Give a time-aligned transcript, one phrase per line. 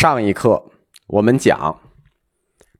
[0.00, 0.64] 上一课
[1.08, 1.78] 我们讲，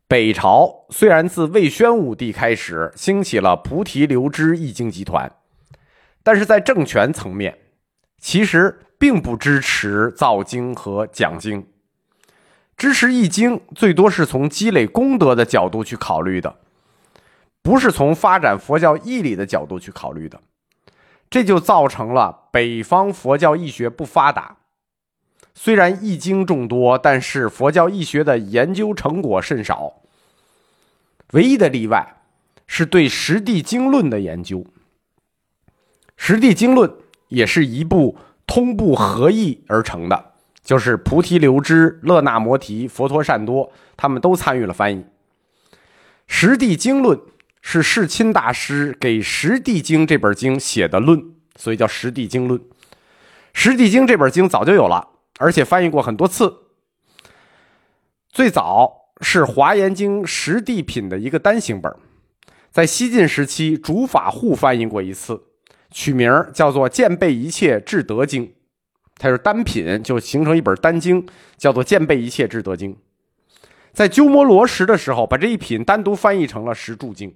[0.09, 5.31] 北朝虽然自魏宣武帝开始兴起了菩提流支易经集团，
[6.23, 7.59] 但是在政权层面，
[8.17, 11.67] 其实并不支持造经和讲经。
[12.79, 16.57] 支持易经最多是从积累功德的角度去考虑的，
[17.61, 20.41] 不是从发展佛教义理的角度去考虑的，
[21.29, 24.57] 这就造成了北方佛教义学不发达。
[25.63, 29.93] 虽然易经众多，但是佛教易学的研究成果甚少。
[31.33, 32.23] 唯一的例外
[32.67, 34.65] 是对实地经论的研究。
[36.17, 36.91] 实地经论
[37.29, 38.17] 也是一部
[38.47, 40.33] 通部合译而成的，
[40.65, 45.05] 就是菩提流支、勒那摩提、佛陀善多，他们都参与了翻译。
[46.27, 47.21] 实地经论
[47.61, 51.23] 是世亲大师给《实地经》这本经写的论，
[51.55, 52.59] 所以叫实地经论。
[53.53, 55.09] 《实地经》这本经早就有了。
[55.41, 56.55] 而且翻译过很多次。
[58.29, 61.91] 最早是《华严经·实地品》的一个单行本，
[62.71, 65.43] 在西晋时期，竺法护翻译过一次，
[65.91, 68.47] 取名叫做《见备一切智德经》，
[69.17, 72.93] 它是单品，就形成一本单经，叫做《见备一切智德经》。
[73.93, 77.31] 在鸠摩罗什的时候，把这一品单独翻译成了《十住经》。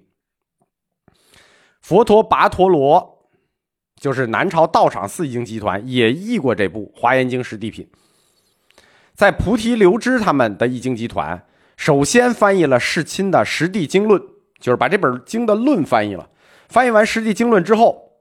[1.81, 3.14] 佛陀跋陀罗。
[3.99, 7.87] 就是南朝道场四经集团也译过这部《华严经实地品》，
[9.13, 11.45] 在菩提流支他们的译经集团，
[11.77, 14.21] 首先翻译了世亲的《实地经论》，
[14.59, 16.29] 就是把这本经的论翻译了。
[16.67, 18.11] 翻译完《实地经论》之后，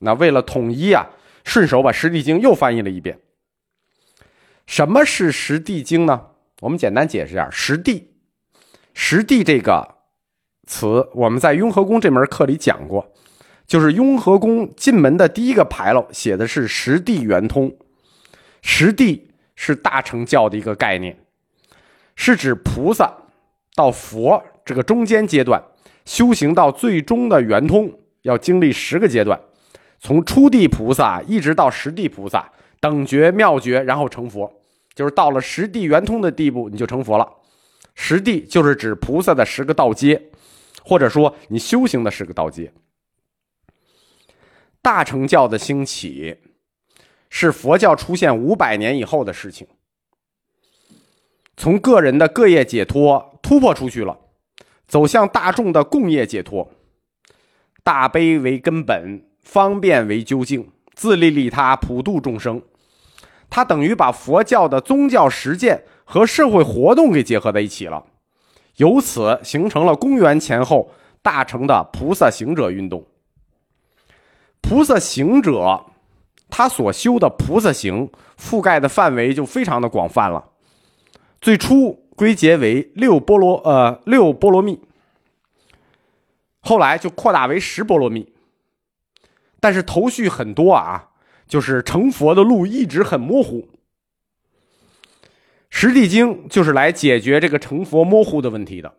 [0.00, 1.08] 那为了统一啊，
[1.44, 3.18] 顺手把《实地经》又翻译了一遍。
[4.66, 6.26] 什么是《实地经》呢？
[6.60, 8.10] 我们简单解释一下，“实地
[8.92, 9.96] ”“实地”这个
[10.66, 13.12] 词，我们在雍和宫这门课里讲过。
[13.68, 17.70] 就是雍和宫进门的第一个牌楼写的是“实地圆通”，
[18.62, 21.16] 实地是大乘教的一个概念，
[22.16, 23.12] 是指菩萨
[23.74, 25.62] 到佛这个中间阶段
[26.06, 27.92] 修行到最终的圆通，
[28.22, 29.38] 要经历十个阶段，
[30.00, 34.50] 从初地菩萨一直到实地菩萨等觉妙觉，然后成佛，
[34.94, 37.28] 就是到了实地圆通的地步，你就成佛了。
[37.94, 40.30] 实地就是指菩萨的十个道阶，
[40.82, 42.72] 或者说你修行的十个道阶。
[44.88, 46.38] 大乘教的兴起，
[47.28, 49.66] 是佛教出现五百年以后的事情。
[51.58, 54.18] 从个人的个业解脱突破出去了，
[54.86, 56.70] 走向大众的共业解脱。
[57.84, 62.62] 大悲为根本，方便为究竟，自利利他，普度众生。
[63.50, 68.06] 它等于把佛教的宗教实践和社会活动给结合在一起了，
[68.76, 70.90] 由此形成了公元前后
[71.20, 73.06] 大乘的菩萨行者运动。
[74.60, 75.86] 菩萨行者，
[76.50, 80.50] 他所修的菩萨行覆盖的范围就非常的广泛了。
[81.40, 84.80] 最初归结为六波罗，呃，六波罗蜜，
[86.60, 88.32] 后来就扩大为十波罗蜜。
[89.60, 91.10] 但是头绪很多啊，
[91.46, 93.68] 就是成佛的路一直很模糊。
[95.70, 98.94] 十地经就是来解决这个成佛模糊的问题的。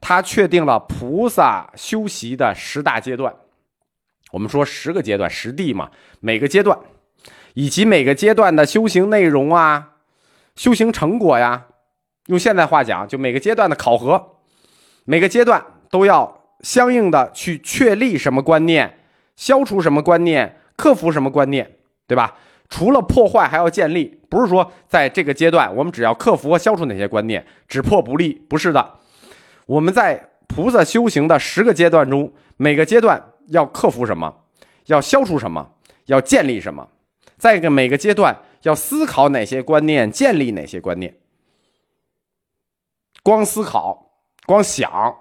[0.00, 3.34] 他确定了菩萨修习的十大阶段。
[4.34, 6.76] 我们说十个阶段，十地嘛，每个阶段，
[7.54, 9.92] 以及每个阶段的修行内容啊，
[10.56, 11.66] 修行成果呀，
[12.26, 14.38] 用现代话讲，就每个阶段的考核，
[15.04, 18.98] 每个阶段都要相应的去确立什么观念，
[19.36, 21.76] 消除什么观念，克服什么观念，
[22.08, 22.36] 对吧？
[22.68, 28.94] 除了破坏，还要建立，不是说在这个阶段我们只要克服和消除哪些观念，只破不立，不是的。
[29.66, 33.30] 我们在菩萨修行的十个阶段中，每个阶段。
[33.48, 34.44] 要克服什么？
[34.86, 35.74] 要消除什么？
[36.06, 36.88] 要建立什么？
[37.38, 41.18] 再一个，每个阶段要思考哪些观念，建立哪些观念？
[43.22, 44.10] 光思考、
[44.46, 45.16] 光想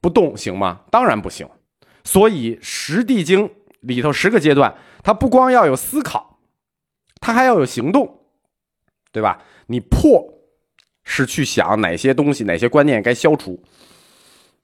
[0.00, 0.82] 不动行吗？
[0.90, 1.48] 当然不行。
[2.04, 3.48] 所以《十地经》
[3.80, 6.38] 里头十个阶段，它不光要有思考，
[7.20, 8.22] 它还要有行动，
[9.12, 9.42] 对吧？
[9.66, 10.22] 你破
[11.04, 13.62] 是去想哪些东西、哪些观念该消除。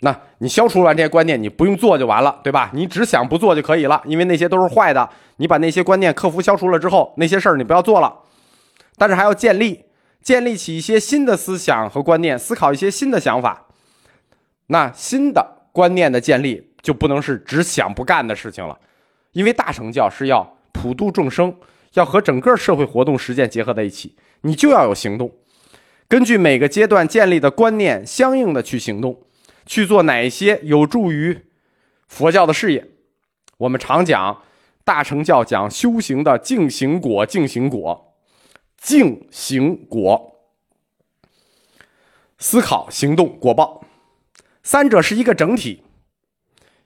[0.05, 2.71] 那你消除完这些观念，你不用做就完了，对吧？
[2.75, 5.09] 你只想不做就可以了，因为那些都是坏的。
[5.39, 8.15] 你把那些观念克服、消除了之后，那些事儿你不要做了。
[8.99, 9.87] 但是还要建立、
[10.21, 13.65] 建立起一些新的思想和观念，思考一些新的想法。
[14.67, 18.79] 那新的观念的建立就不能是只想不干的事情了，
[19.33, 21.57] 因为大乘教是要普度众生，
[21.95, 25.33] 要和整个社会活动实践结合在一起，你就要有行动，
[26.07, 29.17] 根据每个阶段建立的观念，相应的去行动。
[29.67, 31.47] 去做哪些有助于
[32.07, 32.91] 佛教的事业？
[33.59, 34.43] 我们常讲
[34.85, 38.15] 大乘教讲修行的净行果，净行果，
[38.77, 40.33] 净行果
[42.39, 43.85] 思考、行动、果报，
[44.63, 45.83] 三者是一个整体。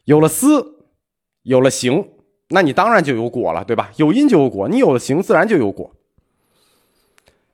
[0.04, 0.84] 有了思，
[1.42, 2.10] 有了行，
[2.50, 3.90] 那你当然就有果了，对吧？
[3.96, 5.94] 有因就有果，你有了行，自然就有果。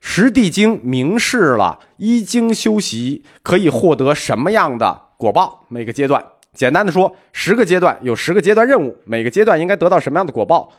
[0.01, 6.25] 十地经明示了一经修习可以获得什么样的果报，每个阶段。
[6.53, 10.73] 简单的说，十个阶段有十个阶段任务，每个阶段应该得到什么样的果报？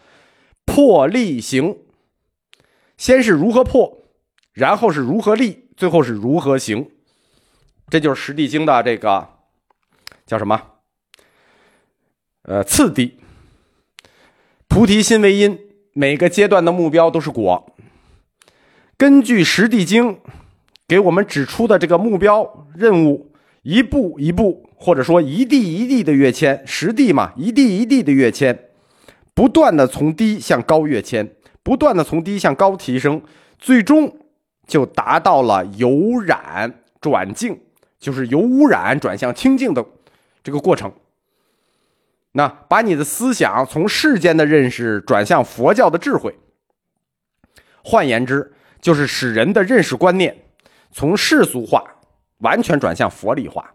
[0.65, 1.77] 破立行，
[2.97, 4.03] 先是如何破，
[4.53, 6.89] 然后是如何立，最后是如何行。
[7.89, 9.27] 这就是十地经的这个
[10.25, 10.61] 叫什么？
[12.43, 13.19] 呃，次第。
[14.67, 15.59] 菩提心为因，
[15.93, 17.75] 每个阶段的目标都是果。
[18.97, 20.19] 根据十地经
[20.87, 23.31] 给我们指出的这个目标任务，
[23.65, 28.69] 一步一步，或者说一地一地的跃迁，实地嘛，一地一地的跃迁，
[29.33, 31.33] 不断的从低向高跃迁，
[31.63, 33.23] 不断的从低向高提升，
[33.57, 34.19] 最终
[34.67, 37.59] 就达到了由染转净，
[38.00, 39.83] 就是由污染转向清净的
[40.44, 40.94] 这个过程。
[42.33, 46.38] 那把你的思想从世间的认识转向佛教的智慧，
[47.83, 50.44] 换言之，就是使人的认识观念
[50.91, 51.94] 从世俗化
[52.39, 53.73] 完全转向佛理化。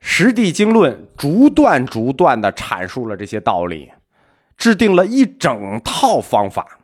[0.00, 3.90] 十地经论逐段逐段的阐述了这些道理，
[4.56, 6.78] 制定了一整套方法，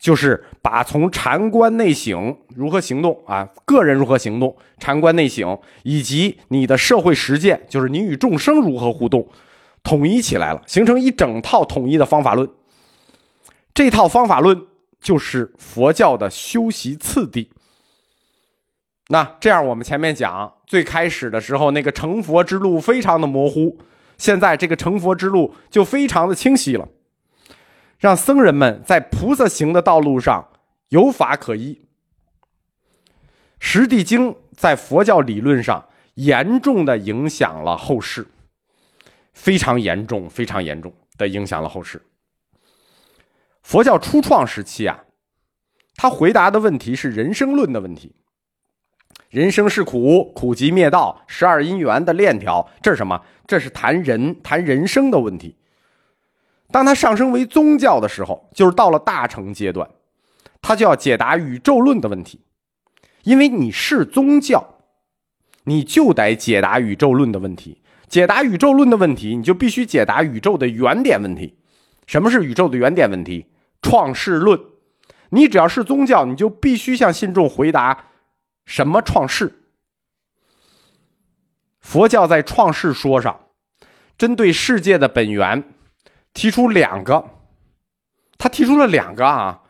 [0.00, 9.28] 就是把从禅观内省如何行动啊，个人如何行动，禅观内省以及你的社会实践，就是你与众生如何互动。
[9.84, 12.50] 统一起来了，形成一整套统一的方法论。
[13.72, 14.66] 这套方法论
[15.00, 17.52] 就是佛教的修习次第。
[19.08, 23.78] 那这样，我们前面讲最开始的时候，那个成佛之路非常的模糊，
[24.18, 26.88] 现在这个成佛之路就非常的清晰了，
[27.98, 30.48] 让僧人们在菩萨行的道路上
[30.88, 31.82] 有法可依。
[33.60, 38.26] 十地经在佛教理论上严重的影响了后世。
[39.32, 42.02] 非常严重，非常严重的影响了后世。
[43.62, 45.04] 佛教初创时期啊，
[45.94, 48.14] 他回答的问题是人生论的问题。
[49.28, 53.20] 人生是苦，苦集灭道，十二因缘的链条，这是什么？
[53.46, 55.56] 这是谈人、谈人生的问题。
[56.70, 59.88] 当他上升为宗教的时候，就是到了大成阶段，
[60.60, 62.40] 他就要解答宇宙论的问题。
[63.24, 64.78] 因为你是宗教，
[65.64, 67.82] 你就得解答宇宙论的问题。
[68.08, 71.58] 解答宇宙论的问题，你就必须解答宇宙的原点问题。
[72.06, 73.46] 什么是宇宙的原点问题？
[73.82, 74.58] 创世论。
[75.30, 78.04] 你只要是宗教，你就必须向信众回答
[78.66, 79.62] 什么创世。
[81.80, 83.46] 佛教在创世说上，
[84.18, 85.62] 针对世界的本源
[86.34, 87.24] 提出两个，
[88.36, 89.62] 他提出了两个啊，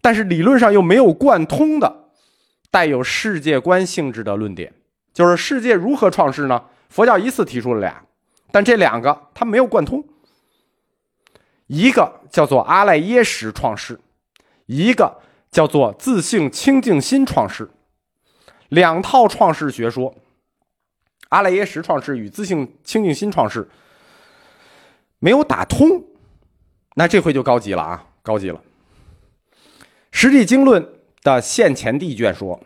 [0.00, 2.10] 但是理论上又没有贯通的，
[2.70, 4.72] 带有世界观性质的论点，
[5.12, 6.66] 就是世界如何创世呢？
[6.88, 8.06] 佛教一次提出了俩，
[8.52, 10.06] 但这两个它没有贯通。
[11.66, 13.98] 一个叫做阿赖耶识创世，
[14.66, 15.20] 一个
[15.50, 17.68] 叫做自性清净心创世，
[18.68, 20.14] 两套创世学说。
[21.30, 23.68] 阿赖耶识创世与自性清净心创世
[25.18, 26.04] 没有打通，
[26.94, 28.60] 那这回就高级了啊，高级了。
[30.12, 30.88] 实地经论
[31.24, 32.62] 的现前地卷说，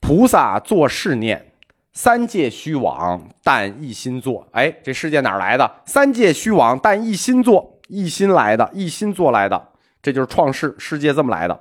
[0.00, 1.52] 菩萨作是念。
[1.92, 4.46] 三界虚妄，但一心作。
[4.50, 5.82] 哎，这世界哪来的？
[5.86, 9.68] 三界虚妄，但一心作，一心来的，一心做来的，
[10.02, 11.58] 这就是创世世界这么来的。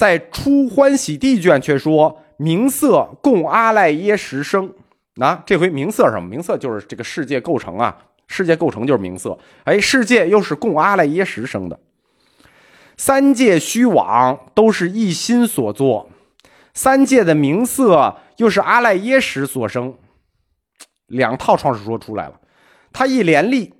[0.00, 4.72] 在出欢喜地卷却说，名色供阿赖耶识生。
[5.20, 6.26] 啊，这回名色什么？
[6.26, 7.94] 名色就是这个世界构成啊，
[8.26, 9.38] 世界构成就是名色。
[9.64, 11.78] 哎，世界又是供阿赖耶识生的。
[12.96, 16.08] 三界虚妄都是一心所作，
[16.72, 18.16] 三界的名色。
[18.38, 19.94] 又是阿赖耶识所生，
[21.08, 22.40] 两套创世说出来了，
[22.90, 23.74] 它一连立，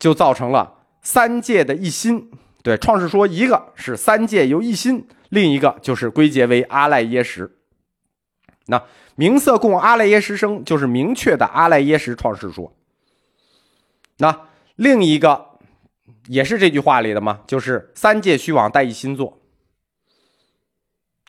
[0.00, 2.32] 就造成了三界的一心。
[2.62, 7.58] 对，创世说一个是三界由一心，另一个就是归结为阿赖耶识。
[8.66, 8.80] 那
[9.16, 12.72] 名色供阿赖耶识生，就是明确的阿赖耶识创世说。
[14.18, 15.58] 那另一个
[16.28, 17.40] 也是这句话里的吗？
[17.46, 19.40] 就是三界虚妄带一心作。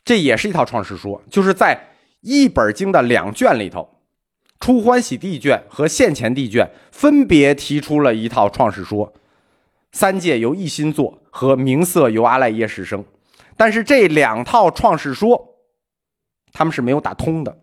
[0.04, 4.00] 这也是一套创世说，就是在一本经的两卷里头，
[4.60, 9.12] 出欢喜地卷和现前地卷分别提出了一套创世说，
[9.92, 13.04] 三界由一心作和名色由阿赖耶识生，
[13.56, 15.56] 但是这两套创世说，
[16.52, 17.58] 他们是没有打通的。